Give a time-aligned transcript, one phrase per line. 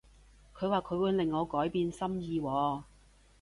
[0.57, 2.83] 佢話佢會令我改變心意喎